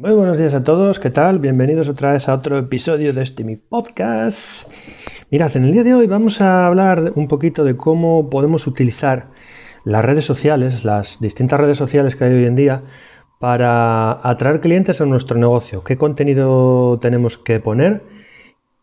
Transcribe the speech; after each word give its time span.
Muy 0.00 0.12
buenos 0.12 0.38
días 0.38 0.54
a 0.54 0.62
todos, 0.62 1.00
¿qué 1.00 1.10
tal? 1.10 1.40
Bienvenidos 1.40 1.88
otra 1.88 2.12
vez 2.12 2.28
a 2.28 2.34
otro 2.34 2.56
episodio 2.56 3.12
de 3.12 3.20
este 3.20 3.42
mi 3.42 3.56
podcast. 3.56 4.70
Mirad, 5.28 5.56
en 5.56 5.64
el 5.64 5.72
día 5.72 5.82
de 5.82 5.92
hoy 5.92 6.06
vamos 6.06 6.40
a 6.40 6.68
hablar 6.68 7.14
un 7.16 7.26
poquito 7.26 7.64
de 7.64 7.76
cómo 7.76 8.30
podemos 8.30 8.68
utilizar 8.68 9.30
las 9.84 10.04
redes 10.04 10.24
sociales, 10.24 10.84
las 10.84 11.18
distintas 11.18 11.58
redes 11.58 11.78
sociales 11.78 12.14
que 12.14 12.22
hay 12.22 12.32
hoy 12.32 12.44
en 12.44 12.54
día, 12.54 12.82
para 13.40 14.20
atraer 14.22 14.60
clientes 14.60 15.00
a 15.00 15.04
nuestro 15.04 15.36
negocio. 15.36 15.82
¿Qué 15.82 15.96
contenido 15.96 17.00
tenemos 17.00 17.36
que 17.36 17.58
poner? 17.58 18.04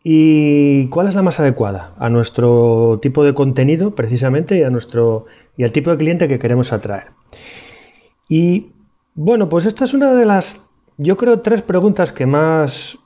¿Y 0.04 0.88
cuál 0.88 1.08
es 1.08 1.14
la 1.14 1.22
más 1.22 1.40
adecuada 1.40 1.94
a 1.98 2.10
nuestro 2.10 2.98
tipo 3.00 3.24
de 3.24 3.32
contenido 3.32 3.94
precisamente 3.94 4.58
y 4.58 4.64
a 4.64 4.68
nuestro 4.68 5.24
y 5.56 5.64
al 5.64 5.72
tipo 5.72 5.90
de 5.90 5.96
cliente 5.96 6.28
que 6.28 6.38
queremos 6.38 6.74
atraer? 6.74 7.06
Y 8.28 8.72
bueno, 9.14 9.48
pues 9.48 9.64
esta 9.64 9.86
es 9.86 9.94
una 9.94 10.12
de 10.12 10.26
las 10.26 10.65
yo 10.98 11.16
creo 11.16 11.40
tres 11.40 11.62
preguntas 11.62 12.12
que 12.12 12.26
más 12.26 12.98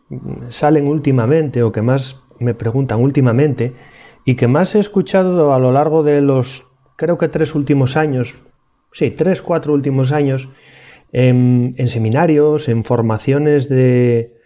salen 0.48 0.86
últimamente 0.86 1.62
o 1.62 1.72
que 1.72 1.82
más 1.82 2.22
me 2.38 2.54
preguntan 2.54 3.00
últimamente 3.00 3.74
y 4.24 4.36
que 4.36 4.48
más 4.48 4.74
he 4.74 4.78
escuchado 4.78 5.52
a 5.54 5.58
lo 5.58 5.72
largo 5.72 6.02
de 6.02 6.20
los, 6.20 6.64
creo 6.96 7.18
que 7.18 7.28
tres 7.28 7.54
últimos 7.54 7.96
años, 7.96 8.44
sí, 8.92 9.10
tres, 9.10 9.42
cuatro 9.42 9.72
últimos 9.72 10.12
años, 10.12 10.48
en, 11.12 11.74
seminarios, 11.88 12.68
en 12.68 12.84
formaciones 12.84 13.68
de, 13.68 14.36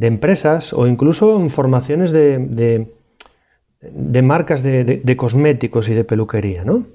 empresas 0.00 0.72
o 0.72 0.86
incluso 0.86 1.40
en 1.40 1.50
formaciones 1.50 2.10
de, 2.10 2.38
de, 3.80 4.22
marcas 4.22 4.62
de, 4.62 5.16
cosméticos 5.16 5.88
y 5.88 5.94
de 5.94 6.04
peluquería, 6.04 6.64
¿no? 6.64 6.86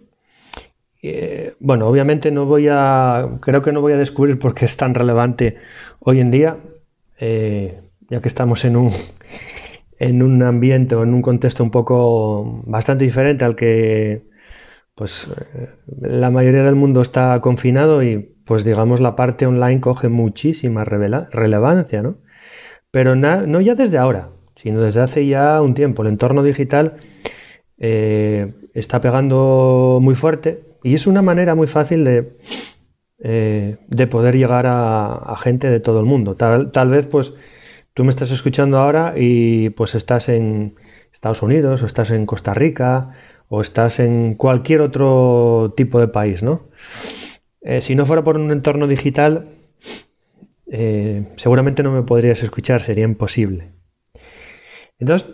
Eh, 1.09 1.53
bueno, 1.59 1.88
obviamente 1.88 2.31
no 2.31 2.45
voy 2.45 2.67
a, 2.70 3.38
creo 3.39 3.61
que 3.61 3.71
no 3.71 3.79
voy 3.79 3.93
a 3.93 3.97
descubrir 3.97 4.38
por 4.39 4.53
qué 4.53 4.66
es 4.66 4.75
tan 4.75 4.93
relevante 4.93 5.57
hoy 5.99 6.20
en 6.20 6.31
día, 6.31 6.57
eh, 7.17 7.80
ya 8.09 8.20
que 8.21 8.27
estamos 8.27 8.66
en 8.66 8.75
un, 8.75 8.91
en 9.99 10.22
un 10.22 10.44
ambiente 10.44 10.95
o 10.95 11.03
en 11.03 11.14
un 11.14 11.22
contexto 11.22 11.64
un 11.64 11.72
poco 11.72 12.61
bastante 12.66 13.05
diferente 13.05 13.45
al 13.45 13.55
que 13.55 14.23
pues 14.95 15.30
eh, 15.30 15.69
la 16.02 16.30
mayoría 16.30 16.64
del 16.64 16.75
mundo 16.75 17.02
está 17.02 17.39
confinado 17.39 18.03
y 18.03 18.36
pues 18.45 18.66
digamos 18.66 18.99
la 18.99 19.16
parte 19.16 19.45
online 19.45 19.80
coge 19.80 20.09
muchísima 20.09 20.83
relevancia, 20.83 22.02
¿no? 22.02 22.17
Pero 22.92 23.16
no 23.16 23.61
ya 23.61 23.75
desde 23.75 23.97
ahora, 23.97 24.30
sino 24.55 24.81
desde 24.81 25.02
hace 25.02 25.25
ya 25.27 25.61
un 25.61 25.73
tiempo. 25.73 26.02
El 26.02 26.09
entorno 26.09 26.42
digital 26.44 26.95
está 27.77 29.02
pegando 29.02 29.99
muy 30.02 30.16
fuerte 30.16 30.67
y 30.83 30.95
es 30.95 31.08
una 31.08 31.22
manera 31.22 31.56
muy 31.56 31.67
fácil 31.67 32.03
de, 32.03 32.38
eh, 33.20 33.78
de 33.88 34.08
poder 34.08 34.36
llegar 34.36 34.66
a, 34.67 35.36
gente 35.38 35.70
de 35.70 35.80
todo 35.80 36.00
el 36.00 36.06
mundo. 36.06 36.36
Tal, 36.36 36.72
tal, 36.72 36.89
vez, 36.89 37.06
pues, 37.06 37.33
tú 37.94 38.03
me 38.03 38.09
estás 38.09 38.31
escuchando 38.31 38.78
ahora 38.78 39.14
y 39.17 39.70
pues 39.72 39.95
estás 39.95 40.30
en 40.30 40.75
Estados 41.11 41.42
Unidos, 41.42 41.81
o 41.83 41.86
estás 41.86 42.11
en 42.11 42.25
Costa 42.25 42.53
Rica, 42.53 43.11
o 43.50 43.61
estás 43.61 44.00
en 44.00 44.36
cualquier 44.36 44.81
otro 44.81 45.73
tipo 45.75 46.00
de 46.00 46.08
país, 46.08 46.44
¿no? 46.44 46.67
Eh, 47.61 47.81
si 47.81 47.95
no 47.95 48.05
fuera 48.05 48.23
por 48.23 48.38
un 48.38 48.52
entorno 48.52 48.88
digital, 48.88 49.50
eh, 50.67 51.28
seguramente 51.38 51.81
no 51.81 51.92
me 51.92 52.03
podrías 52.03 52.44
escuchar, 52.44 52.81
sería 52.81 53.05
imposible. 53.05 53.72
Entonces, 55.00 55.30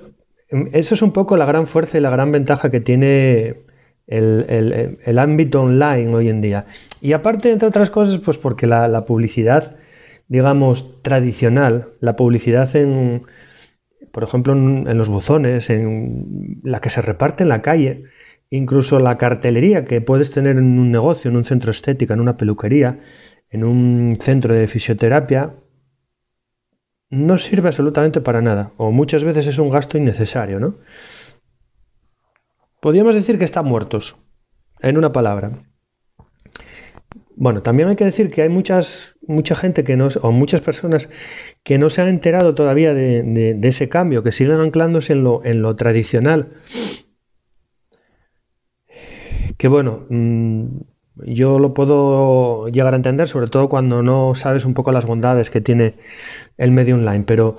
eso 0.72 0.94
es 0.94 1.02
un 1.02 1.12
poco 1.12 1.38
la 1.38 1.46
gran 1.46 1.68
fuerza 1.68 1.98
y 1.98 2.02
la 2.02 2.12
gran 2.12 2.32
ventaja 2.32 2.70
que 2.70 2.80
tiene 2.80 3.63
el, 4.08 5.20
ámbito 5.20 5.62
online 5.62 6.14
hoy 6.14 6.30
en 6.30 6.42
día. 6.42 6.66
Y 7.02 7.14
aparte, 7.14 7.52
entre 7.52 7.68
otras 7.68 7.90
cosas, 7.90 8.18
pues 8.20 8.38
porque 8.38 8.68
la, 8.68 9.06
publicidad, 9.06 9.78
digamos, 10.28 11.02
tradicional, 11.02 11.90
la 12.00 12.16
publicidad 12.16 12.76
en, 12.76 13.22
por 14.12 14.24
ejemplo, 14.24 14.54
en, 14.54 14.98
los 14.98 15.10
buzones, 15.10 15.70
en 15.70 16.60
la 16.64 16.80
que 16.80 16.90
se 16.90 17.02
reparte 17.02 17.44
en 17.44 17.50
la 17.50 17.62
calle, 17.62 18.04
incluso 18.50 19.00
la 19.00 19.18
cartelería 19.18 19.86
que 19.86 20.02
puedes 20.02 20.32
tener 20.32 20.58
en 20.58 20.80
un 20.80 20.92
negocio, 20.92 21.32
en 21.32 21.38
un 21.38 21.46
centro 21.46 21.72
estético, 21.72 22.14
en 22.14 22.20
una 22.20 22.38
peluquería, 22.38 23.00
en 23.50 23.64
un 23.64 24.16
centro 24.20 24.54
de 24.54 24.68
fisioterapia, 24.68 25.54
no 27.10 27.38
sirve 27.38 27.68
absolutamente 27.68 28.22
para 28.22 28.42
nada, 28.42 28.72
o 28.78 28.92
muchas 28.92 29.24
veces 29.24 29.46
es 29.46 29.60
un 29.60 29.70
gasto 29.70 29.98
innecesario, 30.00 30.60
¿no? 30.60 30.76
Podríamos 32.84 33.16
decir 33.16 33.40
que 33.40 33.46
están 33.46 33.64
muertos, 33.64 34.18
en 34.82 34.98
una 34.98 35.14
palabra. 35.14 35.64
Bueno, 37.38 37.62
también 37.62 37.88
hay 37.88 37.96
que 37.96 38.04
decir 38.04 38.30
que 38.30 38.42
hay 38.42 38.50
muchas, 38.50 39.16
mucha 39.26 39.56
gente 39.56 39.86
que 39.86 39.96
no, 39.96 40.10
o 40.22 40.32
muchas 40.34 40.60
personas 40.60 41.10
que 41.64 41.78
no 41.78 41.90
se 41.90 42.02
han 42.02 42.10
enterado 42.10 42.56
todavía 42.56 42.94
de, 42.94 43.58
ese 43.64 43.88
cambio, 43.88 44.22
que 44.22 44.34
siguen 44.34 44.60
anclándose 44.60 45.14
en 45.14 45.24
lo, 45.24 45.46
en 45.46 45.62
lo 45.62 45.78
tradicional. 45.78 46.56
Que 49.56 49.70
bueno, 49.70 50.06
mm, 50.10 50.66
yo 51.26 51.60
lo 51.60 51.74
puedo 51.74 52.68
llegar 52.68 52.92
a 52.92 52.98
entender, 52.98 53.30
sobre 53.30 53.48
todo 53.48 53.70
cuando 53.70 54.04
no 54.04 54.36
sabes 54.36 54.66
un 54.66 54.74
poco 54.74 54.92
las 54.92 55.06
bondades 55.06 55.50
que 55.50 55.62
tiene 55.62 55.96
el 56.58 56.72
medio 56.72 56.96
online, 56.96 57.24
pero 57.26 57.56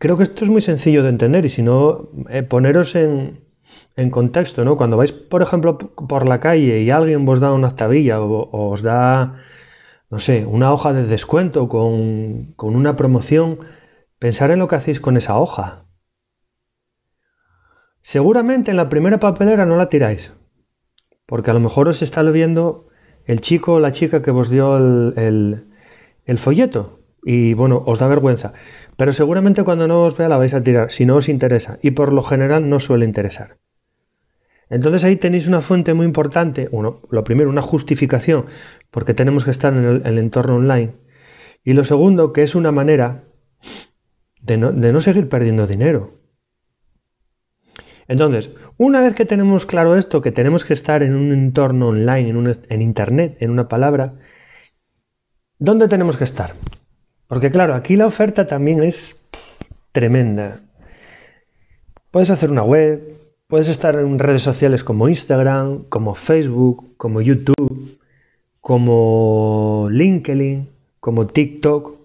creo 0.00 0.16
que 0.16 0.24
esto 0.24 0.42
es 0.42 0.50
muy 0.50 0.60
sencillo 0.60 1.04
de 1.04 1.10
entender 1.10 1.46
y 1.46 1.50
si 1.50 1.62
no, 1.62 2.10
eh, 2.30 2.42
poneros 2.42 2.96
en, 2.96 3.45
en 3.96 4.10
contexto, 4.10 4.64
¿no? 4.64 4.76
Cuando 4.76 4.96
vais, 4.96 5.12
por 5.12 5.42
ejemplo, 5.42 5.78
por 5.78 6.28
la 6.28 6.40
calle 6.40 6.80
y 6.80 6.90
alguien 6.90 7.28
os 7.28 7.40
da 7.40 7.52
una 7.52 7.74
tabilla 7.74 8.20
o, 8.20 8.70
os 8.70 8.82
da, 8.82 9.36
no 10.10 10.18
sé, 10.18 10.46
una 10.46 10.72
hoja 10.72 10.92
de 10.92 11.04
descuento 11.04 11.68
con, 11.68 12.52
con 12.56 12.76
una 12.76 12.96
promoción, 12.96 13.60
pensar 14.18 14.50
en 14.50 14.58
lo 14.58 14.68
que 14.68 14.76
hacéis 14.76 15.00
con 15.00 15.16
esa 15.16 15.38
hoja. 15.38 15.84
Seguramente 18.02 18.70
en 18.70 18.76
la 18.76 18.88
primera 18.88 19.18
papelera 19.18 19.66
no 19.66 19.76
la 19.76 19.88
tiráis, 19.88 20.32
porque 21.26 21.50
a 21.50 21.54
lo 21.54 21.60
mejor 21.60 21.88
os 21.88 22.02
está 22.02 22.22
viendo 22.22 22.88
el 23.24 23.40
chico 23.40 23.74
o 23.74 23.80
la 23.80 23.92
chica 23.92 24.22
que 24.22 24.30
os 24.30 24.48
dio 24.48 24.76
el, 24.76 25.66
el 26.24 26.38
folleto 26.38 27.00
y 27.28 27.54
bueno, 27.54 27.82
os 27.84 27.98
da 27.98 28.06
vergüenza. 28.06 28.52
Pero 28.96 29.12
seguramente 29.12 29.62
cuando 29.62 29.86
no 29.86 30.02
os 30.02 30.16
vea 30.16 30.28
la 30.28 30.38
vais 30.38 30.54
a 30.54 30.62
tirar, 30.62 30.90
si 30.90 31.04
no 31.04 31.16
os 31.16 31.28
interesa, 31.28 31.78
y 31.82 31.92
por 31.92 32.12
lo 32.12 32.22
general 32.22 32.68
no 32.68 32.80
suele 32.80 33.04
interesar. 33.04 33.58
Entonces 34.68 35.04
ahí 35.04 35.16
tenéis 35.16 35.46
una 35.46 35.60
fuente 35.60 35.94
muy 35.94 36.06
importante, 36.06 36.68
uno, 36.72 37.02
lo 37.10 37.22
primero, 37.22 37.50
una 37.50 37.62
justificación, 37.62 38.46
porque 38.90 39.14
tenemos 39.14 39.44
que 39.44 39.52
estar 39.52 39.72
en 39.74 40.02
el, 40.04 40.18
entorno 40.18 40.56
online. 40.56 40.94
Y 41.62 41.74
lo 41.74 41.84
segundo, 41.84 42.32
que 42.32 42.42
es 42.42 42.54
una 42.54 42.72
manera 42.72 43.24
de 44.40 44.56
no, 44.56 45.00
seguir 45.00 45.28
perdiendo 45.28 45.66
dinero. 45.66 46.20
Entonces, 48.08 48.50
una 48.76 49.00
vez 49.00 49.14
que 49.14 49.24
tenemos 49.24 49.66
claro 49.66 49.96
esto, 49.96 50.22
que 50.22 50.32
tenemos 50.32 50.64
que 50.64 50.74
estar 50.74 51.02
en 51.02 51.14
un 51.14 51.32
entorno 51.32 51.88
online, 51.88 52.30
en, 52.30 52.60
en 52.68 52.82
Internet, 52.82 53.36
en 53.40 53.50
una 53.50 53.68
palabra, 53.68 54.14
¿dónde 55.58 55.88
tenemos 55.88 56.16
que 56.16 56.24
estar? 56.24 56.54
Porque 57.28 57.50
claro, 57.50 57.74
aquí 57.74 57.96
la 57.96 58.06
oferta 58.06 58.46
también 58.46 58.82
es 58.82 59.20
tremenda. 59.92 60.60
Puedes 62.10 62.30
hacer 62.30 62.50
una 62.50 62.62
web, 62.62 63.16
Puedes 63.48 63.68
estar 63.68 63.94
en 63.94 64.18
redes 64.18 64.42
sociales 64.42 64.82
como 64.82 65.08
Instagram, 65.08 65.84
como 65.84 66.16
Facebook, 66.16 66.96
como 66.96 67.20
YouTube, 67.20 67.96
como 68.60 69.86
LinkedIn, 69.88 70.68
como 70.98 71.28
TikTok. 71.28 71.96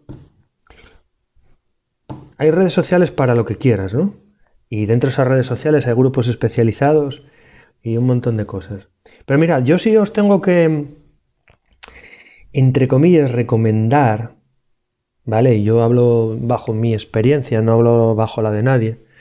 Hay 2.38 2.52
redes 2.52 2.74
sociales 2.74 3.10
para 3.10 3.34
lo 3.34 3.46
que 3.46 3.56
quieras, 3.56 3.96
¿no? 3.96 4.14
Y 4.70 4.86
dentro 4.86 5.08
de 5.08 5.14
esas 5.14 5.28
redes 5.28 5.48
sociales 5.48 5.88
hay 5.88 5.96
grupos 5.96 6.28
especializados 6.28 7.24
y 7.82 7.98
un 7.98 8.06
montón 8.06 8.38
de 8.38 8.46
cosas. 8.46 8.90
Pero 9.26 9.40
mira, 9.40 9.62
yo 9.62 9.80
sí 9.80 9.98
os 9.98 10.14
tengo 10.14 10.42
que, 10.42 10.94
entre 12.54 12.88
comillas, 12.88 13.32
recomendar, 13.32 14.36
¿vale? 15.26 15.64
Yo 15.64 15.84
hablo 15.84 16.38
bajo 16.40 16.74
mi 16.74 16.94
experiencia, 16.94 17.62
no 17.62 17.74
hablo 17.74 18.16
bajo 18.16 18.42
la 18.42 18.52
de 18.52 18.64
nadie 18.64 19.12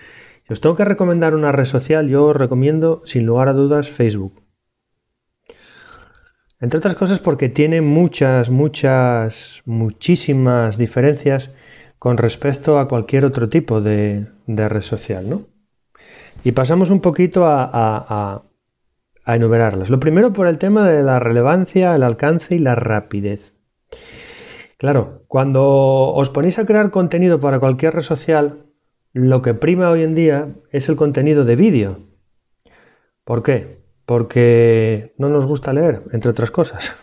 os 0.51 0.61
tengo 0.61 0.75
que 0.75 0.85
recomendar 0.85 1.35
una 1.35 1.53
red 1.53 1.65
social, 1.65 2.09
yo 2.09 2.27
os 2.27 2.37
recomiendo 2.37 3.03
sin 3.05 3.25
lugar 3.25 3.49
a 3.49 3.53
dudas 3.53 3.89
Facebook. 3.89 4.43
Entre 6.59 6.79
otras 6.79 6.97
cosas 6.97 7.21
porque 7.21 7.49
tiene 7.49 7.81
muchas, 7.81 8.51
muchas, 8.51 9.63
muchísimas 9.65 10.77
diferencias 10.77 11.53
con 11.99 12.19
respecto 12.19 12.79
a 12.79 12.89
cualquier 12.89 13.25
otro 13.25 13.49
tipo 13.49 13.81
de, 13.81 14.27
red 14.47 14.83
social, 14.83 15.31
¿no? 15.31 15.47
Y 16.43 16.53
pasamos 16.53 16.91
un 16.91 17.01
poquito 17.01 17.47
a, 17.47 18.43
a 19.25 19.37
enumerarlas. 19.37 19.89
Lo 19.89 20.01
primero 20.01 20.33
por 20.33 20.49
el 20.49 20.59
tema 20.59 20.89
de 20.89 21.03
la 21.03 21.21
relevancia, 21.21 21.95
el 21.95 22.03
alcance 22.03 22.57
y 22.57 22.59
la 22.59 22.75
rapidez. 22.75 23.55
Claro, 24.81 25.25
cuando 25.29 25.63
os 26.15 26.31
ponéis 26.31 26.59
a 26.59 26.65
crear 26.65 26.91
contenido 26.91 27.39
para 27.39 27.61
cualquier 27.61 27.93
red 27.93 28.01
social, 28.01 28.65
lo 29.13 29.43
que 29.43 29.53
prima 29.53 29.91
hoy 29.91 30.03
en 30.03 30.15
día 30.15 30.55
es 30.73 30.89
el 30.89 30.97
contenido 30.97 31.45
de 31.45 31.55
vídeo. 31.55 31.99
¿Por 33.25 33.43
qué? 33.43 33.85
Porque 34.07 35.13
no 35.19 35.29
nos 35.29 35.45
gusta 35.45 35.75
leer, 35.75 36.05
entre 36.13 36.31
otras 36.31 36.51
cosas. 36.51 36.97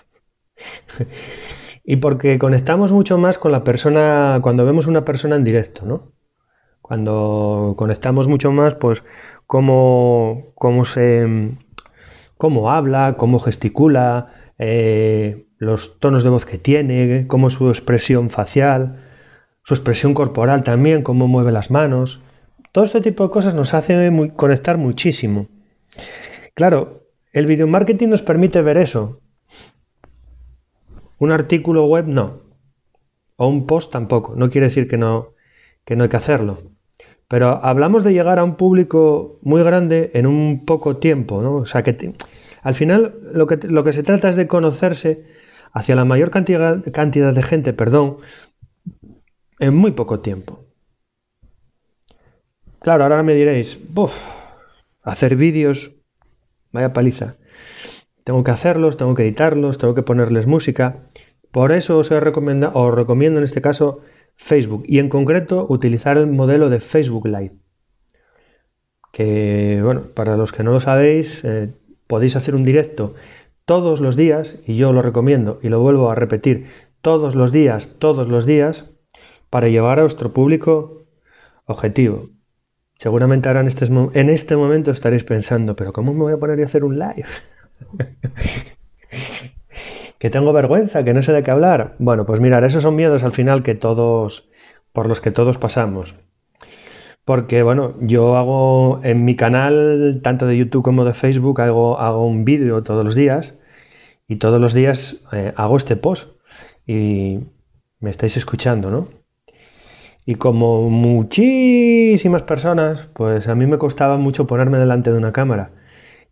y 1.84 1.98
porque 1.98 2.40
conectamos 2.40 2.92
mucho 2.92 3.20
más 3.20 3.38
con 3.38 3.52
la 3.52 3.64
persona 3.64 4.40
cuando 4.42 4.66
vemos 4.66 4.88
una 4.88 5.06
persona 5.06 5.36
en 5.36 5.44
directo, 5.44 5.86
¿no? 5.86 6.14
Cuando 6.82 7.76
conectamos 7.78 8.28
mucho 8.28 8.52
más, 8.52 8.74
pues 8.74 9.04
cómo, 9.46 10.52
cómo 10.56 10.84
se 10.84 11.56
cómo 12.38 12.72
habla, 12.72 13.18
cómo 13.20 13.38
gesticula, 13.38 14.34
eh, 14.60 15.48
los 15.58 16.00
tonos 16.00 16.24
de 16.24 16.30
voz 16.30 16.46
que 16.46 16.58
tiene, 16.58 17.26
cómo 17.28 17.50
su 17.50 17.70
expresión 17.70 18.30
facial, 18.30 19.04
su 19.64 19.74
expresión 19.74 20.14
corporal 20.14 20.64
también, 20.64 21.04
cómo 21.04 21.28
mueve 21.28 21.52
las 21.52 21.72
manos. 21.72 22.22
Todo 22.72 22.86
este 22.86 23.02
tipo 23.02 23.24
de 23.24 23.30
cosas 23.32 23.54
nos 23.54 23.74
hace 23.74 24.12
conectar 24.36 24.78
muchísimo. 24.78 25.48
Claro, 26.54 27.08
el 27.34 27.46
video 27.46 27.68
marketing 27.68 28.10
nos 28.10 28.22
permite 28.22 28.62
ver 28.62 28.78
eso, 28.78 29.20
un 31.20 31.32
artículo 31.32 31.86
web 31.86 32.08
no. 32.08 32.42
O 33.36 33.48
un 33.48 33.66
post 33.68 33.92
tampoco. 33.92 34.36
No 34.36 34.50
quiere 34.50 34.68
decir 34.68 34.88
que 34.88 34.98
no, 34.98 35.34
que 35.86 35.96
no 35.96 36.04
hay 36.04 36.10
que 36.10 36.18
hacerlo. 36.18 36.60
Pero 37.28 37.64
hablamos 37.64 38.04
de 38.04 38.14
llegar 38.14 38.40
a 38.40 38.44
un 38.44 38.56
público 38.56 39.40
muy 39.42 39.62
grande 39.64 40.12
en 40.14 40.28
un 40.28 40.66
poco 40.66 40.98
tiempo, 40.98 41.42
¿no? 41.42 41.56
O 41.56 41.66
sea 41.66 41.84
que 41.84 41.94
al 42.62 42.76
final 42.76 43.16
lo 43.34 43.48
que, 43.48 43.94
se 43.94 44.04
trata 44.04 44.30
es 44.30 44.36
de 44.36 44.48
conocerse 44.48 45.26
hacia 45.72 45.96
la 45.96 46.06
mayor 46.06 46.32
cantidad, 46.32 46.78
de 46.78 47.44
gente, 47.44 47.74
perdón, 47.74 48.18
en 49.60 49.76
muy 49.76 49.92
poco 49.92 50.20
tiempo. 50.20 50.66
Claro, 52.80 53.04
ahora 53.04 53.24
me 53.24 53.34
diréis, 53.34 53.80
Buf, 53.90 54.14
hacer 55.04 55.36
vídeos, 55.36 55.92
vaya 56.72 56.94
paliza. 56.94 57.36
Tengo 58.24 58.44
que 58.44 58.52
hacerlos, 58.52 58.98
tengo 58.98 59.16
que 59.16 59.24
editarlos, 59.24 59.78
tengo 59.78 59.96
que 59.96 60.04
ponerles 60.04 60.48
música. 60.48 61.10
Por 61.52 61.72
eso 61.72 61.98
os, 61.98 62.12
he 62.12 62.16
os 62.18 62.96
recomiendo 62.96 63.40
en 63.40 63.44
este 63.44 63.62
caso 63.62 64.02
Facebook 64.36 64.84
y 64.88 65.00
en 65.00 65.10
concreto 65.10 65.66
utilizar 65.70 66.18
el 66.18 66.28
modelo 66.28 66.70
de 66.70 66.80
Facebook 66.80 67.28
Live. 67.28 67.56
Que, 69.12 69.80
bueno, 69.84 70.04
para 70.14 70.38
los 70.38 70.52
que 70.52 70.64
no 70.64 70.72
lo 70.72 70.80
sabéis, 70.80 71.44
eh, 71.44 71.74
podéis 72.08 72.36
hacer 72.36 72.56
un 72.56 72.66
directo 72.66 73.14
todos 73.66 74.00
los 74.00 74.16
días, 74.16 74.60
y 74.66 74.76
yo 74.76 74.94
lo 74.94 75.02
recomiendo 75.02 75.60
y 75.62 75.70
lo 75.70 75.82
vuelvo 75.82 76.10
a 76.10 76.16
repetir, 76.16 76.68
todos 77.02 77.36
los 77.36 77.52
días, 77.52 77.96
todos 78.00 78.28
los 78.28 78.46
días, 78.46 78.86
para 79.50 79.68
llevar 79.68 80.00
a 80.00 80.04
vuestro 80.04 80.32
público 80.32 81.04
objetivo. 81.66 82.30
Seguramente 82.98 83.48
ahora 83.48 83.62
en 83.62 83.68
este, 83.68 83.86
en 83.86 84.30
este 84.30 84.56
momento 84.56 84.92
estaréis 84.92 85.24
pensando, 85.24 85.76
pero 85.76 85.94
¿cómo 85.94 86.14
me 86.14 86.22
voy 86.22 86.34
a 86.34 86.38
poner 86.38 86.60
a 86.62 86.66
hacer 86.66 86.84
un 86.84 86.98
live? 86.98 87.26
que 90.20 90.30
tengo 90.30 90.54
vergüenza, 90.54 91.04
que 91.04 91.14
no 91.14 91.22
sé 91.22 91.32
de 91.34 91.44
qué 91.44 91.52
hablar. 91.52 91.96
Bueno, 92.00 92.26
pues 92.26 92.40
mirar, 92.40 92.64
esos 92.64 92.84
son 92.84 92.96
miedos 92.96 93.24
al 93.24 93.34
final 93.34 93.64
que 93.64 93.76
todos, 93.76 94.50
por 94.94 95.08
los 95.08 95.22
que 95.22 95.32
todos 95.32 95.58
pasamos. 95.58 96.16
Porque, 97.28 97.62
bueno, 97.62 97.94
yo 98.00 98.38
hago 98.38 99.02
en 99.04 99.26
mi 99.26 99.36
canal, 99.36 100.22
tanto 100.24 100.48
de 100.48 100.58
YouTube 100.58 100.82
como 100.82 101.04
de 101.04 101.14
Facebook, 101.14 101.60
hago, 101.60 102.00
hago 102.00 102.26
un 102.26 102.46
vídeo 102.46 102.84
todos 102.84 103.04
los 103.04 103.16
días 103.16 103.60
y 104.30 104.38
todos 104.38 104.62
los 104.62 104.74
días 104.74 105.22
eh, 105.34 105.52
hago 105.58 105.76
este 105.76 105.98
post 105.98 106.30
y 106.86 107.40
me 108.00 108.12
estáis 108.12 108.38
escuchando, 108.38 108.92
¿no? 108.92 109.10
Y 110.26 110.36
como 110.36 110.90
muchísimas 110.90 112.44
personas, 112.44 113.10
pues 113.14 113.50
a 113.50 113.56
mí 113.56 113.66
me 113.66 113.78
costaba 113.78 114.16
mucho 114.16 114.48
ponerme 114.48 114.80
delante 114.80 115.12
de 115.12 115.18
una 115.18 115.34
cámara 115.34 115.72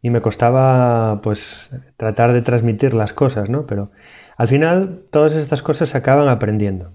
y 0.01 0.11
me 0.11 0.21
costaba 0.21 1.19
pues 1.21 1.71
tratar 1.97 2.31
de 2.31 2.41
transmitir 2.41 2.93
las 2.93 3.11
cosas, 3.11 3.49
¿no? 3.49 3.65
Pero 3.67 3.91
al 4.37 4.47
final 4.47 5.01
todas 5.11 5.33
estas 5.33 5.61
cosas 5.61 5.89
se 5.89 5.97
acaban 5.97 6.29
aprendiendo. 6.29 6.93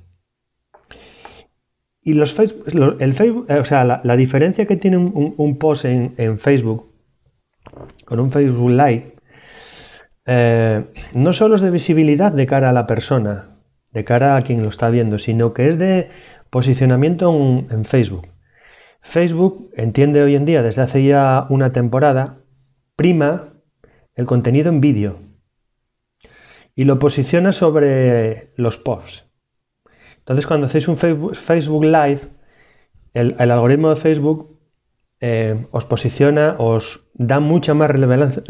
Y 2.03 2.15
los 2.15 2.33
Facebook, 2.33 2.65
el 3.01 3.13
Facebook, 3.13 3.47
o 3.51 3.65
sea, 3.65 3.85
la, 3.85 4.17
diferencia 4.17 4.67
que 4.67 4.77
tiene 4.77 4.97
un, 4.97 5.59
post 5.59 5.85
en, 5.85 6.39
Facebook 6.39 6.91
con 8.07 8.21
un 8.21 8.33
Facebook 8.33 8.71
Live 8.71 9.17
eh, 10.27 10.85
no 11.13 11.33
solo 11.33 11.57
es 11.57 11.61
de 11.61 11.71
visibilidad 11.71 12.33
de 12.33 12.47
cara 12.47 12.71
a 12.71 12.73
la 12.73 12.87
persona, 12.87 13.59
de 13.93 14.05
cara 14.05 14.37
a 14.37 14.43
quien 14.43 14.63
lo 14.63 14.69
está 14.69 14.89
viendo, 14.89 15.19
sino 15.19 15.53
que 15.53 15.69
es 15.69 15.79
de 15.79 16.09
posicionamiento 16.49 17.31
en 17.31 17.85
Facebook. 17.85 18.29
Facebook 19.03 19.71
entiende 19.75 20.23
hoy 20.23 20.37
en 20.37 20.45
día, 20.45 20.63
desde 20.63 20.83
hace 20.83 21.05
ya 21.05 21.47
una 21.51 21.73
temporada, 21.73 22.39
prima 22.97 23.55
el 24.15 24.27
contenido 24.27 24.69
en 24.71 24.81
vídeo 24.81 25.19
y 26.75 26.85
lo 26.85 26.99
posiciona 26.99 27.53
sobre 27.53 28.53
los 28.57 28.79
posts. 28.79 29.30
Entonces, 30.31 30.47
cuando 30.47 30.67
hacéis 30.69 30.87
un 30.87 30.97
Facebook 30.97 31.85
Live, 31.85 32.21
el, 33.15 33.35
algoritmo 33.51 33.91
de 33.91 33.97
Facebook 33.97 34.61
eh, 35.19 35.67
os 35.73 35.87
posiciona, 35.87 36.55
os 36.57 37.11
da 37.15 37.41
mucha 37.41 37.75
más 37.75 37.91
relevancia, 37.91 38.45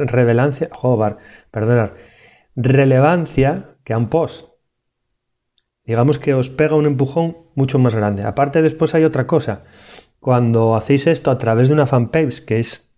relevancia 2.54 3.76
que 3.82 3.94
a 3.94 3.96
un 3.96 4.10
post. 4.10 4.50
Digamos 5.86 6.18
que 6.18 6.34
os 6.34 6.50
pega 6.50 6.74
un 6.74 6.84
empujón 6.84 7.38
mucho 7.54 7.78
más 7.78 7.94
grande. 7.94 8.24
Aparte, 8.24 8.60
después 8.60 8.94
hay 8.94 9.04
otra 9.04 9.26
cosa. 9.26 9.64
Cuando 10.18 10.76
hacéis 10.76 11.06
esto 11.06 11.30
a 11.30 11.38
través 11.38 11.68
de 11.68 11.74
una 11.74 11.86
fanpage, 11.86 12.44
que 12.44 12.60
es 12.60 12.92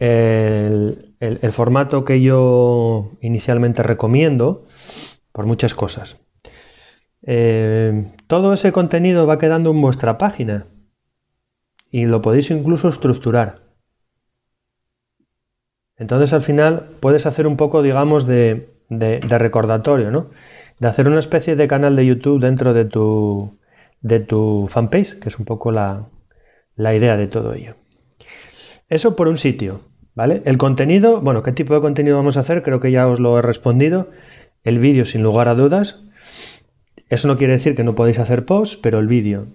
el, 0.00 1.52
formato 1.52 2.04
que 2.04 2.20
yo 2.20 3.12
inicialmente 3.20 3.84
recomiendo 3.84 4.64
por 5.30 5.46
muchas 5.46 5.76
cosas. 5.76 6.18
Eh, 7.22 8.12
todo 8.26 8.52
ese 8.52 8.72
contenido 8.72 9.26
va 9.26 9.38
quedando 9.38 9.70
en 9.70 9.80
vuestra 9.80 10.18
página 10.18 10.66
y 11.90 12.06
lo 12.06 12.22
podéis 12.22 12.50
incluso 12.50 12.88
estructurar. 12.88 13.62
Entonces 15.96 16.32
al 16.32 16.42
final 16.42 16.90
puedes 17.00 17.26
hacer 17.26 17.46
un 17.46 17.56
poco, 17.56 17.82
digamos, 17.82 18.26
de, 18.26 18.68
recordatorio, 18.88 20.10
¿no? 20.10 20.30
De 20.78 20.88
hacer 20.88 21.08
una 21.08 21.18
especie 21.18 21.56
de 21.56 21.66
canal 21.66 21.96
de 21.96 22.06
YouTube 22.06 22.40
dentro 22.40 22.72
de 22.72 22.84
tu, 22.84 23.58
de 24.00 24.20
tu 24.20 24.66
fanpage, 24.68 25.18
que 25.18 25.28
es 25.28 25.38
un 25.38 25.44
poco 25.44 25.72
la, 25.72 26.06
la 26.76 26.94
idea 26.94 27.16
de 27.16 27.26
todo 27.26 27.54
ello. 27.54 27.74
Eso 28.88 29.16
por 29.16 29.28
un 29.28 29.36
sitio, 29.36 29.80
¿vale? 30.14 30.42
El 30.44 30.56
contenido, 30.56 31.20
bueno, 31.20 31.42
¿qué 31.42 31.52
tipo 31.52 31.74
de 31.74 31.80
contenido 31.80 32.16
vamos 32.16 32.36
a 32.36 32.40
hacer? 32.40 32.62
Creo 32.62 32.80
que 32.80 32.92
ya 32.92 33.08
os 33.08 33.18
lo 33.18 33.36
he 33.38 33.42
respondido. 33.42 34.08
El 34.62 34.78
vídeo, 34.78 35.04
sin 35.04 35.22
lugar 35.22 35.48
a 35.48 35.54
dudas. 35.54 36.00
Eso 37.08 37.28
no 37.28 37.36
quiere 37.36 37.54
decir 37.54 37.74
que 37.74 37.84
no 37.84 37.94
podéis 37.94 38.18
hacer 38.18 38.44
posts, 38.44 38.76
pero 38.76 38.98
el 38.98 39.06
vídeo. 39.06 39.46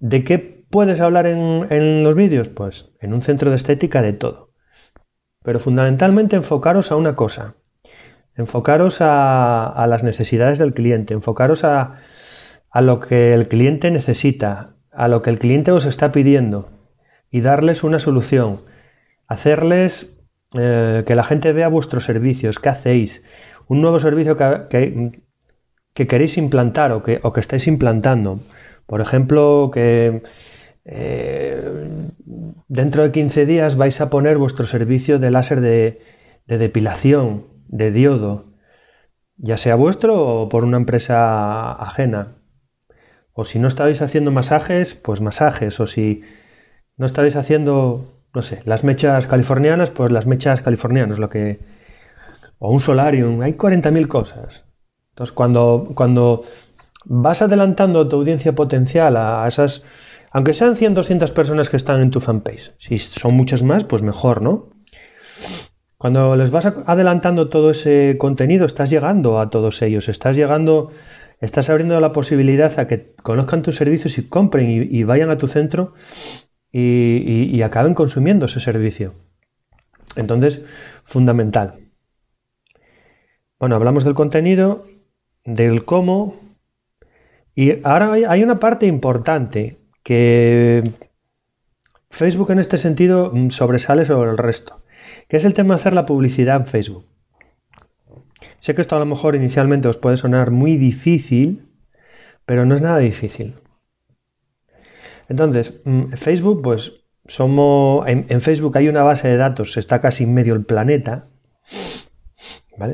¿De 0.00 0.24
qué 0.24 0.38
puedes 0.38 1.00
hablar 1.00 1.26
en, 1.26 2.02
los 2.02 2.14
vídeos? 2.14 2.48
Pues 2.48 2.90
en 3.00 3.12
un 3.12 3.22
centro 3.22 3.50
de 3.50 3.56
estética 3.56 4.02
de 4.02 4.12
todo. 4.12 4.50
Pero 5.44 5.60
fundamentalmente 5.60 6.36
enfocaros 6.36 6.90
a 6.90 6.96
una 6.96 7.14
cosa. 7.14 7.54
Enfocaros 8.36 8.98
a, 9.00 9.84
las 9.88 10.02
necesidades 10.04 10.58
del 10.58 10.74
cliente, 10.74 11.14
enfocaros 11.14 11.64
a, 11.64 12.00
lo 12.74 13.00
que 13.00 13.34
el 13.34 13.48
cliente 13.48 13.90
necesita, 13.90 14.74
a 14.92 15.08
lo 15.08 15.22
que 15.22 15.30
el 15.30 15.38
cliente 15.38 15.72
os 15.72 15.84
está 15.84 16.12
pidiendo 16.12 16.68
y 17.30 17.40
darles 17.40 17.82
una 17.84 17.98
solución. 17.98 18.60
Hacerles 19.26 20.18
eh, 20.54 21.04
que 21.06 21.14
la 21.14 21.24
gente 21.24 21.52
vea 21.52 21.68
vuestros 21.68 22.04
servicios, 22.04 22.58
qué 22.58 22.68
hacéis, 22.68 23.22
un 23.66 23.82
nuevo 23.82 23.98
servicio 24.00 24.36
que, 24.36 24.66
que, 24.70 25.22
queréis 26.06 26.38
implantar 26.38 26.92
o 26.92 27.02
que, 27.02 27.20
o 27.22 27.32
que, 27.32 27.40
estáis 27.40 27.66
implantando. 27.66 28.40
Por 28.86 29.00
ejemplo, 29.00 29.70
que 29.72 30.22
eh, 30.84 32.08
dentro 32.68 33.02
de 33.02 33.12
15 33.12 33.46
días 33.46 33.76
vais 33.76 34.00
a 34.00 34.10
poner 34.10 34.38
vuestro 34.38 34.66
servicio 34.66 35.18
de 35.18 35.30
láser 35.30 35.60
de, 35.60 36.00
de 36.46 36.58
depilación, 36.58 37.46
de 37.68 37.90
diodo, 37.90 38.46
ya 39.36 39.56
sea 39.56 39.76
vuestro 39.76 40.42
o 40.42 40.48
por 40.48 40.64
una 40.64 40.76
empresa 40.76 41.72
ajena. 41.72 42.38
O 43.32 43.44
si 43.44 43.58
no 43.58 43.68
estáis 43.68 44.02
haciendo 44.02 44.32
masajes, 44.32 44.94
pues 44.94 45.20
masajes. 45.20 45.78
O 45.80 45.86
si 45.86 46.22
no 46.96 47.06
estáis 47.06 47.36
haciendo, 47.36 48.20
no 48.34 48.42
sé, 48.42 48.62
las 48.64 48.82
mechas 48.82 49.26
californianas, 49.26 49.90
pues 49.90 50.10
las 50.10 50.26
mechas 50.26 50.60
californianas, 50.60 51.18
lo 51.18 51.28
que... 51.30 51.60
O 52.58 52.72
un 52.72 52.80
solarium, 52.80 53.40
hay 53.42 53.52
40.000 53.52 54.08
cosas. 54.08 54.64
Entonces, 55.18 55.34
cuando, 55.34 55.90
cuando 55.96 56.44
vas 57.04 57.42
adelantando 57.42 58.06
tu 58.06 58.14
audiencia 58.14 58.54
potencial 58.54 59.16
a 59.16 59.48
esas, 59.48 59.82
aunque 60.30 60.54
sean 60.54 60.76
100, 60.76 60.94
200 60.94 61.32
personas 61.32 61.68
que 61.68 61.76
están 61.76 62.00
en 62.00 62.12
tu 62.12 62.20
fanpage, 62.20 62.72
si 62.78 62.98
son 62.98 63.34
muchas 63.34 63.64
más, 63.64 63.82
pues 63.82 64.02
mejor, 64.02 64.42
¿no? 64.42 64.68
Cuando 65.96 66.36
les 66.36 66.52
vas 66.52 66.66
adelantando 66.66 67.48
todo 67.48 67.72
ese 67.72 68.14
contenido, 68.16 68.64
estás 68.64 68.90
llegando 68.90 69.40
a 69.40 69.50
todos 69.50 69.82
ellos, 69.82 70.08
estás 70.08 70.36
llegando, 70.36 70.92
estás 71.40 71.68
abriendo 71.68 71.98
la 71.98 72.12
posibilidad 72.12 72.78
a 72.78 72.86
que 72.86 73.16
conozcan 73.20 73.62
tus 73.62 73.74
servicios 73.74 74.18
y 74.18 74.28
compren 74.28 74.70
y 74.70 75.02
vayan 75.02 75.30
a 75.30 75.38
tu 75.38 75.48
centro 75.48 75.94
y, 76.70 77.60
acaben 77.62 77.94
consumiendo 77.94 78.46
ese 78.46 78.60
servicio. 78.60 79.14
Entonces, 80.14 80.62
fundamental. 81.02 81.80
Bueno, 83.58 83.74
hablamos 83.74 84.04
del 84.04 84.14
contenido. 84.14 84.84
Del 85.48 85.84
cómo... 85.84 86.36
Y 87.54 87.80
ahora 87.82 88.12
hay 88.12 88.42
una 88.44 88.60
parte 88.60 88.86
importante 88.86 89.78
que 90.04 90.92
Facebook 92.08 92.52
en 92.52 92.60
este 92.60 92.78
sentido 92.78 93.32
mm, 93.34 93.50
sobresale 93.50 94.04
sobre 94.04 94.30
el 94.30 94.38
resto, 94.38 94.80
que 95.26 95.38
es 95.38 95.44
el 95.44 95.54
tema 95.54 95.74
de 95.74 95.80
hacer 95.80 95.92
la 95.92 96.06
publicidad 96.06 96.56
en 96.56 96.66
Facebook. 96.66 97.04
Sé 98.60 98.76
que 98.76 98.80
esto 98.80 98.94
a 98.94 99.00
lo 99.00 99.06
mejor 99.06 99.34
inicialmente 99.34 99.88
os 99.88 99.96
puede 99.96 100.16
sonar 100.16 100.52
muy 100.52 100.76
difícil, 100.76 101.66
pero 102.44 102.64
no 102.64 102.76
es 102.76 102.82
nada 102.82 102.98
difícil. 102.98 103.56
Entonces, 105.28 105.80
mm, 105.84 106.12
Facebook, 106.12 106.62
pues 106.62 106.92
somos. 107.26 108.06
En, 108.06 108.40
Facebook 108.40 108.76
hay 108.78 108.88
una 108.88 109.02
base 109.02 109.26
de 109.26 109.36
datos, 109.36 109.76
está 109.76 110.00
casi 110.00 110.24
en 110.24 110.34
medio 110.34 110.54
el 110.54 110.64
planeta. 110.64 111.26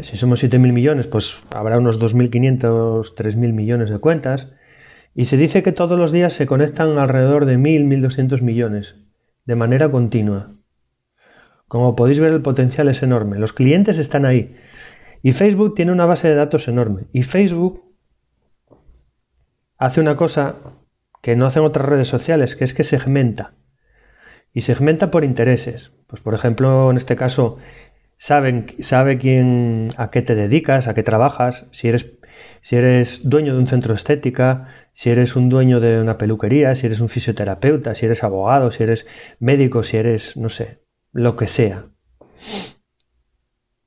Si 0.03 0.17
somos 0.17 0.43
7.000 0.43 0.73
millones, 0.73 1.07
pues 1.07 1.43
habrá 1.51 1.79
unos 1.79 2.01
2.500, 2.01 3.15
3.000 3.15 3.53
millones 3.53 3.91
de 3.91 3.99
cuentas. 3.99 4.53
Y 5.15 5.27
se 5.27 5.37
dice 5.37 5.63
que 5.63 5.73
todos 5.73 5.99
los 5.99 6.11
días 6.11 6.33
se 6.33 6.47
conectan 6.47 6.99
alrededor 6.99 7.45
de 7.45 7.59
1.000, 7.59 7.87
1.200 8.03 8.43
millones, 8.43 8.97
de 9.45 9.55
manera 9.55 9.91
continua. 9.91 10.55
Como 11.69 11.97
podéis 11.97 12.19
ver, 12.19 12.33
el 12.33 12.43
potencial 12.43 12.89
es 12.89 13.03
enorme. 13.03 13.39
Los 13.39 13.53
clientes 13.53 13.99
están 13.99 14.25
ahí. 14.25 14.57
Y 15.23 15.33
Facebook 15.33 15.75
tiene 15.75 15.93
una 15.93 16.07
base 16.07 16.29
de 16.29 16.35
datos 16.35 16.67
enorme. 16.69 17.07
Y 17.13 17.23
Facebook 17.23 17.83
hace 19.77 20.01
una 20.01 20.17
cosa 20.17 20.57
que 21.23 21.37
no 21.37 21.47
hacen 21.47 21.65
otras 21.65 21.87
redes 21.87 22.09
sociales, 22.09 22.57
que 22.57 22.65
es 22.65 22.75
que 22.75 22.85
segmenta. 22.85 23.55
Y 24.53 24.63
segmenta 24.63 25.11
por 25.11 25.25
intereses. 25.25 25.93
Pues 26.07 26.23
por 26.23 26.35
ejemplo, 26.35 26.91
en 26.91 26.97
este 26.97 27.17
caso, 27.17 27.59
saben, 28.17 28.67
sabe 28.81 29.19
quién, 29.19 29.91
a 29.97 30.11
qué 30.11 30.23
te 30.23 30.35
dedicas, 30.35 30.89
a 30.89 30.95
qué 30.95 31.03
trabajas, 31.03 31.67
si 31.71 31.89
eres, 31.89 32.13
si 32.63 32.77
eres 32.77 33.21
dueño 33.25 33.55
de 33.55 33.61
un 33.61 33.67
centro 33.67 33.95
estética, 33.95 34.69
si 34.95 35.11
eres 35.11 35.37
un 35.37 35.49
dueño 35.49 35.81
de 35.81 36.01
una 36.01 36.19
peluquería, 36.19 36.75
si 36.75 36.87
eres 36.87 37.01
un 37.01 37.09
fisioterapeuta, 37.09 37.95
si 37.95 38.07
eres 38.07 38.25
abogado, 38.25 38.71
si 38.71 38.83
eres 38.83 39.07
médico, 39.39 39.83
si 39.83 39.97
eres, 39.97 40.37
no 40.37 40.49
sé, 40.49 40.81
lo 41.13 41.37
que 41.37 41.49
sea. 41.49 41.87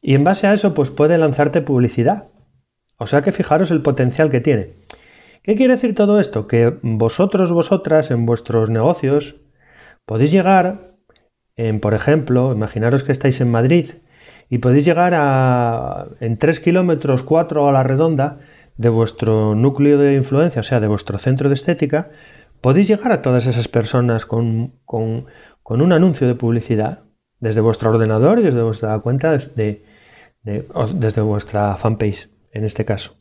Y 0.02 0.16
en 0.16 0.24
base 0.24 0.48
a 0.48 0.54
eso, 0.54 0.74
pues 0.74 0.90
puede 0.90 1.18
lanzarte 1.18 1.62
publicidad. 1.62 2.30
O 2.98 3.08
sea 3.08 3.22
que 3.22 3.32
fijaros 3.32 3.72
el 3.72 3.82
potencial 3.82 4.30
que 4.30 4.42
tiene. 4.42 4.76
¿Qué 5.44 5.56
quiere 5.56 5.76
decir 5.76 5.96
todo 5.96 6.20
esto? 6.20 6.48
Que 6.48 6.78
vosotros, 6.82 7.52
vosotras, 7.52 8.12
en 8.12 8.26
vuestros 8.26 8.70
negocios, 8.70 9.38
podéis 10.06 10.32
llegar, 10.32 10.96
en, 11.56 11.80
por 11.80 11.94
ejemplo, 11.94 12.52
imaginaros 12.52 13.04
que 13.04 13.12
estáis 13.12 13.40
en 13.42 13.52
Madrid 13.52 13.92
y 14.50 14.60
podéis 14.60 14.86
llegar 14.86 15.14
a, 15.16 16.08
en 16.20 16.38
3 16.38 16.60
kilómetros, 16.60 17.24
4 17.24 17.68
a 17.68 17.72
la 17.72 17.84
redonda 17.84 18.40
de 18.78 18.90
vuestro 18.90 19.56
núcleo 19.56 19.98
de 19.98 20.16
influencia, 20.16 20.62
o 20.62 20.64
sea, 20.64 20.80
de 20.80 20.88
vuestro 20.88 21.18
centro 21.18 21.50
de 21.50 21.56
estética, 21.56 22.12
podéis 22.62 22.88
llegar 22.88 23.12
a 23.12 23.22
todas 23.22 23.46
esas 23.46 23.68
personas 23.68 24.26
con, 24.26 24.74
con, 24.86 25.26
un 25.64 25.92
anuncio 25.92 26.28
de 26.28 26.36
publicidad 26.36 27.04
desde 27.40 27.62
vuestro 27.62 27.92
ordenador 27.92 28.40
y 28.40 28.44
desde 28.44 28.62
vuestra 28.62 28.98
cuenta 29.00 29.38
de, 29.38 29.84
desde 30.44 31.22
vuestra 31.22 31.76
fanpage, 31.76 32.30
en 32.52 32.64
este 32.64 32.86
caso. 32.86 33.16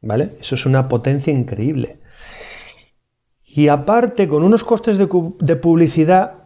¿Vale? 0.00 0.36
Eso 0.40 0.54
es 0.54 0.64
una 0.64 0.88
potencia 0.88 1.32
increíble. 1.32 2.00
Y 3.44 3.68
aparte, 3.68 4.28
con 4.28 4.42
unos 4.44 4.64
costes 4.64 4.96
de, 4.96 5.08
de 5.40 5.56
publicidad, 5.56 6.39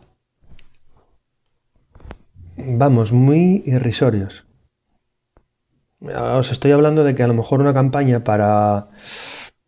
vamos, 2.67 3.13
muy 3.13 3.63
irrisorios. 3.67 4.47
Os 6.01 6.51
estoy 6.53 6.73
hablando 6.73 7.05
de 7.05 7.15
que 7.15 7.23
a 7.23 7.27
lo 7.27 7.35
mejor 7.35 7.61
una 7.61 7.73
campaña 7.73 8.25
para, 8.25 8.89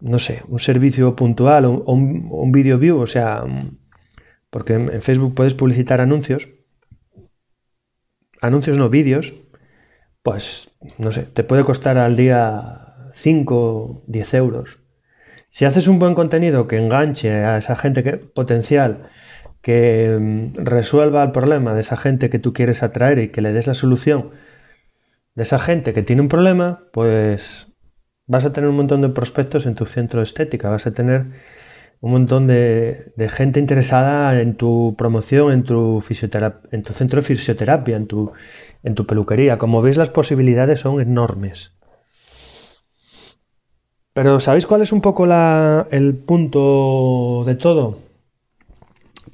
no 0.00 0.18
sé, 0.18 0.42
un 0.48 0.58
servicio 0.58 1.16
puntual 1.16 1.64
o 1.64 1.70
un, 1.70 2.28
un, 2.30 2.52
video 2.52 2.78
view, 2.78 2.98
o 2.98 3.06
sea, 3.06 3.44
porque 4.50 4.74
en 4.74 5.02
Facebook 5.02 5.34
puedes 5.34 5.54
publicitar 5.54 6.00
anuncios, 6.00 6.48
anuncios 8.42 8.76
no 8.76 8.90
vídeos, 8.90 9.34
pues 10.22 10.70
no 10.98 11.12
sé, 11.12 11.22
te 11.22 11.44
puede 11.44 11.64
costar 11.64 11.96
al 11.98 12.16
día 12.16 13.10
5, 13.14 14.04
10 14.06 14.34
euros. 14.34 14.78
Si 15.48 15.64
haces 15.64 15.88
un 15.88 15.98
buen 15.98 16.14
contenido 16.14 16.66
que 16.66 16.76
enganche 16.76 17.30
a 17.32 17.56
esa 17.56 17.76
gente 17.76 18.02
que, 18.02 18.18
potencial, 18.18 19.08
que 19.66 20.16
mm, 20.20 20.64
resuelva 20.64 21.24
el 21.24 21.32
problema 21.32 21.74
de 21.74 21.80
esa 21.80 21.96
gente 21.96 22.30
que 22.30 22.38
tú 22.38 22.52
quieres 22.52 22.84
atraer 22.84 23.18
y 23.18 23.28
que 23.30 23.40
le 23.40 23.52
des 23.52 23.66
la 23.66 23.74
solución 23.74 24.30
de 25.34 25.42
esa 25.42 25.58
gente 25.58 25.92
que 25.92 26.04
tiene 26.04 26.22
un 26.22 26.28
problema, 26.28 26.84
pues 26.92 27.66
vas 28.28 28.44
a 28.44 28.52
tener 28.52 28.70
un 28.70 28.76
montón 28.76 29.02
de 29.02 29.08
prospectos 29.08 29.66
en 29.66 29.74
tu 29.74 29.84
centro 29.86 30.20
de 30.20 30.24
estética, 30.24 30.70
vas 30.70 30.86
a 30.86 30.92
tener 30.92 31.26
un 32.00 32.12
montón 32.12 32.46
de, 32.46 33.12
gente 33.28 33.58
interesada 33.58 34.40
en 34.40 34.54
tu 34.56 34.94
promoción, 34.96 35.50
en 35.52 35.64
tu, 35.64 36.00
en 36.70 36.82
tu 36.84 36.92
centro 36.92 37.20
de 37.20 37.26
fisioterapia, 37.26 37.96
en 37.96 38.06
tu, 38.06 38.32
en 38.84 38.94
tu 38.94 39.04
peluquería. 39.04 39.58
Como 39.58 39.82
veis, 39.82 39.96
las 39.96 40.10
posibilidades 40.10 40.78
son 40.78 41.00
enormes. 41.00 41.72
Pero 44.12 44.38
¿sabéis 44.38 44.66
cuál 44.66 44.82
es 44.82 44.92
un 44.92 45.00
poco 45.00 45.26
el 45.90 46.14
punto 46.24 47.42
de 47.44 47.56
todo? 47.56 48.05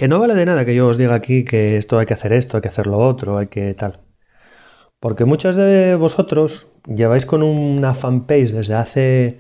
Que 0.03 0.09
no 0.09 0.19
vale 0.19 0.35
de 0.35 0.47
nada 0.47 0.65
que 0.65 0.75
yo 0.75 0.89
os 0.89 0.99
diga 0.99 1.15
aquí 1.15 1.45
que 1.45 1.77
esto 1.77 1.97
hay 1.97 2.07
que 2.07 2.15
hacer 2.15 2.33
esto, 2.33 2.57
hay 2.57 2.61
que 2.61 2.73
hacer 2.75 2.89
lo 2.89 2.99
otro, 2.99 3.39
hay 3.39 3.47
que 3.47 3.73
tal. 3.73 4.01
Porque 4.99 5.25
muchos 5.25 5.55
de 5.55 5.95
vosotros 5.95 6.67
lleváis 6.89 7.25
con 7.25 7.45
una 7.45 7.95
fanpage 7.95 8.51
desde 8.51 8.75
hace, 8.75 9.39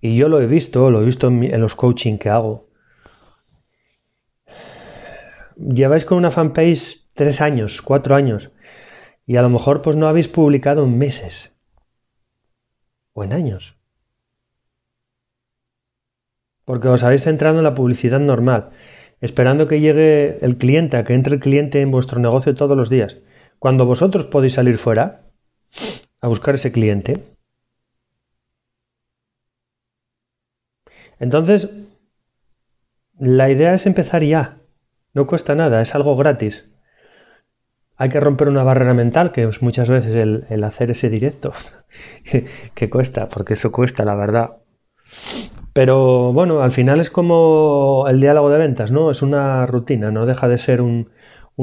y 0.00 0.16
yo 0.16 0.28
lo 0.28 0.40
he 0.40 0.46
visto, 0.46 0.88
lo 0.92 1.02
he 1.02 1.04
visto 1.04 1.26
en, 1.26 1.60
los 1.60 1.74
coaching 1.74 2.18
que 2.18 2.30
hago, 2.30 2.68
lleváis 5.56 6.04
con 6.04 6.18
una 6.18 6.30
fanpage 6.30 7.08
tres 7.16 7.40
años, 7.40 7.82
cuatro 7.82 8.14
años, 8.14 8.52
y 9.26 9.34
a 9.34 9.42
lo 9.42 9.48
mejor 9.48 9.82
pues 9.82 9.96
no 9.96 10.06
habéis 10.06 10.28
publicado 10.28 10.84
en 10.84 10.96
meses 10.96 11.50
o 13.14 13.24
en 13.24 13.32
años. 13.32 13.76
Porque 16.64 16.86
os 16.86 17.02
habéis 17.02 17.24
centrado 17.24 17.58
en 17.58 17.64
la 17.64 17.74
publicidad 17.74 18.20
normal, 18.20 18.70
esperando 19.24 19.66
que 19.68 19.80
llegue 19.80 20.38
el 20.44 20.58
cliente, 20.58 21.02
que 21.04 21.14
entre 21.14 21.34
el 21.34 21.40
cliente 21.40 21.80
en 21.80 21.90
vuestro 21.90 22.20
negocio 22.20 22.54
todos 22.54 22.76
los 22.76 22.90
días. 22.90 23.18
Cuando 23.58 23.86
vosotros 23.86 24.26
podéis 24.26 24.54
salir 24.54 24.78
fuera 24.78 25.22
a 26.20 26.28
buscar 26.28 26.54
ese 26.56 26.72
cliente. 26.72 27.20
Entonces, 31.18 31.68
la 33.18 33.50
idea 33.50 33.74
es 33.74 33.86
empezar 33.86 34.22
ya. 34.22 34.58
No 35.12 35.26
cuesta 35.26 35.54
nada, 35.54 35.80
es 35.80 35.94
algo 35.94 36.16
gratis 36.16 36.68
hay 37.96 38.08
que 38.08 38.20
romper 38.20 38.48
una 38.48 38.64
barrera 38.64 38.94
mental, 38.94 39.32
que 39.32 39.44
es 39.44 39.62
muchas 39.62 39.88
veces 39.88 40.14
el, 40.14 40.64
hacer 40.64 40.90
ese 40.90 41.10
directo, 41.10 41.52
que, 42.74 42.90
cuesta, 42.90 43.28
porque 43.28 43.54
eso 43.54 43.70
cuesta, 43.70 44.04
la 44.04 44.14
verdad. 44.14 44.56
Pero 45.74 46.32
bueno, 46.32 46.62
al 46.62 46.72
final 46.72 47.00
es 47.00 47.10
como 47.10 48.06
el 48.08 48.20
diálogo 48.20 48.48
de 48.48 48.58
ventas, 48.58 48.92
¿no? 48.92 49.10
Es 49.10 49.22
una 49.22 49.66
rutina, 49.66 50.12
no 50.12 50.24
deja 50.24 50.48
de 50.48 50.56
ser 50.56 50.80
un, 50.80 51.10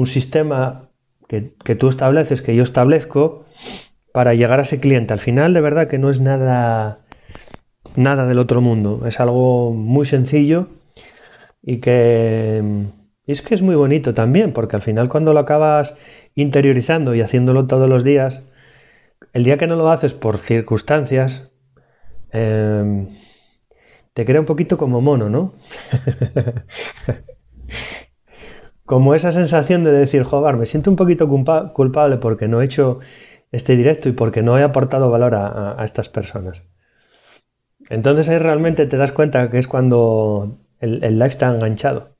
sistema 0.04 0.90
que, 1.28 1.74
tú 1.76 1.88
estableces, 1.88 2.42
que 2.42 2.54
yo 2.54 2.62
establezco, 2.62 3.46
para 4.12 4.34
llegar 4.34 4.60
a 4.60 4.64
ese 4.64 4.80
cliente. 4.80 5.14
Al 5.14 5.18
final, 5.18 5.54
de 5.54 5.62
verdad 5.62 5.88
que 5.88 5.98
no 5.98 6.10
es 6.10 6.20
nada, 6.20 7.00
nada 7.96 8.26
del 8.26 8.38
otro 8.38 8.60
mundo. 8.60 9.06
Es 9.06 9.18
algo 9.18 9.72
muy 9.72 10.04
sencillo 10.04 10.68
y 11.62 11.78
que 11.78 12.62
es 13.26 13.40
que 13.40 13.54
es 13.54 13.62
muy 13.62 13.76
bonito 13.76 14.12
también, 14.12 14.52
porque 14.52 14.76
al 14.76 14.82
final 14.82 15.08
cuando 15.08 15.32
lo 15.32 15.40
acabas 15.40 15.96
interiorizando 16.34 17.14
y 17.14 17.22
haciéndolo 17.22 17.66
todos 17.66 17.88
los 17.88 18.04
días, 18.04 18.42
el 19.32 19.44
día 19.44 19.56
que 19.56 19.66
no 19.66 19.76
lo 19.76 19.90
haces 19.90 20.12
por 20.12 20.38
circunstancias, 20.38 21.50
em, 22.32 23.08
te 24.14 24.24
crea 24.24 24.40
un 24.40 24.46
poquito 24.46 24.76
como 24.78 25.00
mono, 25.00 25.28
¿no? 25.28 25.54
como 28.84 29.14
esa 29.14 29.32
sensación 29.32 29.84
de 29.84 29.92
decir, 29.92 30.22
joder, 30.22 30.56
me 30.56 30.66
siento 30.66 30.90
un 30.90 30.96
poquito 30.96 31.28
culpable 31.28 32.18
porque 32.18 32.48
no 32.48 32.60
he 32.60 32.64
hecho 32.64 33.00
este 33.50 33.76
directo 33.76 34.08
y 34.08 34.12
porque 34.12 34.42
no 34.42 34.58
he 34.58 34.62
aportado 34.62 35.10
valor 35.10 35.34
a, 35.34 35.82
estas 35.84 36.08
personas. 36.08 36.64
Entonces 37.88 38.28
ahí 38.28 38.38
realmente 38.38 38.86
te 38.86 38.96
das 38.96 39.12
cuenta 39.12 39.50
que 39.50 39.58
es 39.58 39.68
cuando 39.68 40.58
el, 40.80 41.02
el 41.04 41.18
live 41.18 41.28
está 41.28 41.48
enganchado. 41.54 42.16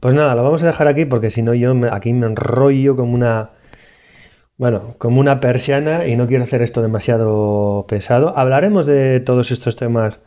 Pues 0.00 0.14
nada, 0.14 0.34
lo 0.34 0.42
vamos 0.42 0.62
a 0.62 0.66
dejar 0.66 0.88
aquí 0.88 1.04
porque 1.04 1.30
si 1.30 1.42
no 1.42 1.54
yo 1.54 1.74
aquí 1.90 2.12
me 2.12 2.26
enrollo 2.26 2.96
como 2.96 3.14
una, 3.14 3.50
bueno, 4.58 4.94
como 4.98 5.20
una 5.20 5.40
persiana 5.40 6.06
y 6.06 6.16
no 6.16 6.26
quiero 6.26 6.44
hacer 6.44 6.62
esto 6.62 6.82
demasiado 6.82 7.86
pesado. 7.88 8.36
Hablaremos 8.36 8.86
de 8.86 9.20
todos 9.20 9.50
estos 9.50 9.76
temas 9.76 10.20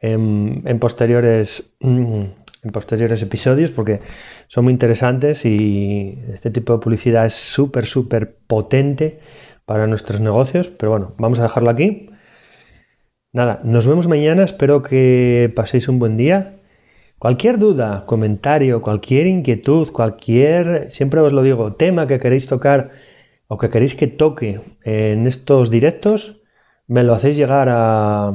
en, 0.00 0.78
posteriores 0.78 1.72
en 1.80 2.70
posteriores 2.72 3.22
episodios 3.22 3.72
porque 3.72 4.00
son 4.46 4.64
muy 4.64 4.72
interesantes 4.72 5.44
y 5.44 6.18
este 6.32 6.50
tipo 6.50 6.74
de 6.74 6.78
publicidad 6.78 7.26
es 7.26 7.34
súper 7.34 7.86
súper 7.86 8.36
potente 8.46 9.18
para 9.64 9.86
nuestros 9.88 10.20
negocios. 10.20 10.68
Pero 10.68 10.90
bueno, 10.90 11.14
vamos 11.18 11.40
a 11.40 11.44
dejarlo 11.44 11.70
aquí. 11.70 12.08
Nada, 13.32 13.60
nos 13.64 13.86
vemos 13.86 14.06
mañana, 14.06 14.44
espero 14.44 14.82
que 14.82 15.52
paséis 15.56 15.88
un 15.88 15.98
buen 15.98 16.16
día. 16.16 16.56
Cualquier 17.18 17.58
duda, 17.58 18.04
comentario, 18.06 18.82
cualquier 18.82 19.26
inquietud, 19.26 19.90
cualquier, 19.90 20.90
siempre 20.90 21.20
os 21.20 21.32
lo 21.32 21.42
digo, 21.42 21.72
tema 21.74 22.06
que 22.06 22.18
queréis 22.18 22.46
tocar 22.46 22.90
o 23.52 23.58
que 23.58 23.68
queréis 23.68 23.94
que 23.94 24.08
toque 24.08 24.62
en 24.82 25.26
estos 25.26 25.68
directos, 25.68 26.40
me 26.88 27.04
lo 27.04 27.12
hacéis 27.12 27.36
llegar 27.36 27.68
a 27.68 28.32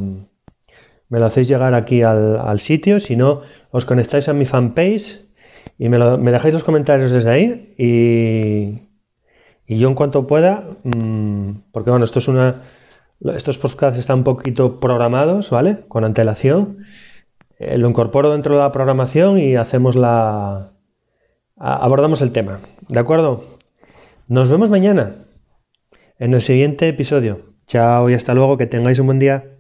me 1.10 1.20
lo 1.20 1.26
hacéis 1.26 1.48
llegar 1.48 1.74
aquí 1.74 2.04
al, 2.04 2.60
sitio, 2.60 3.00
si 3.00 3.16
no 3.16 3.42
os 3.72 3.86
conectáis 3.86 4.30
a 4.30 4.34
mi 4.34 4.46
fanpage 4.46 5.26
y 5.80 5.90
me, 5.90 5.98
me 6.18 6.32
dejáis 6.32 6.54
los 6.54 6.64
comentarios 6.64 7.12
desde 7.12 7.32
ahí 7.32 7.74
y, 7.80 8.88
y 9.66 9.80
yo 9.80 9.88
en 9.88 9.96
cuanto 9.96 10.28
pueda, 10.28 10.66
mm, 10.84 11.72
porque 11.72 11.90
bueno, 11.90 12.06
esto 12.06 12.20
es 12.20 12.28
una, 12.28 12.62
estos 13.36 13.58
podcasts 13.58 13.98
están 13.98 14.20
un 14.20 14.24
poquito 14.24 14.80
programados, 14.80 15.50
¿vale? 15.50 15.86
Con 15.88 16.06
antelación. 16.06 16.86
Eh, 17.58 17.80
lo 17.80 17.90
incorporo 17.90 18.32
dentro 18.32 18.54
de 18.54 18.60
la 18.60 18.72
programación 18.72 19.40
y 19.40 19.56
hacemos 19.56 19.96
la, 19.96 20.74
abordamos 21.56 22.22
el 22.22 22.32
tema, 22.32 22.60
¿de 22.88 23.00
acuerdo? 23.00 23.57
Nos 24.29 24.50
vemos 24.50 24.69
mañana 24.69 25.24
en 26.19 26.34
el 26.34 26.41
siguiente 26.41 26.89
episodio. 26.89 27.53
Chao 27.65 28.10
y 28.10 28.13
hasta 28.13 28.34
luego, 28.34 28.57
que 28.57 28.67
tengáis 28.67 29.00
un 29.00 29.05
buen 29.05 29.19
día. 29.19 29.57